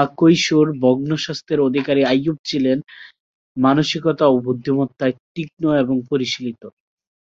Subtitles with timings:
[0.00, 2.78] আকৈশোর ভগ্নস্বাস্থ্যের অধিকারী আইয়ুব ছিলেন
[3.56, 6.62] মানসিকতা ও বুদ্ধিমত্তায় তীক্ষ্ণ এবং পরিশীলিত।